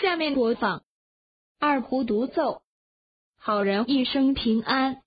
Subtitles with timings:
[0.00, 0.82] 下面播放。
[1.58, 2.62] 二胡独奏。
[3.36, 5.02] 好人一生平安。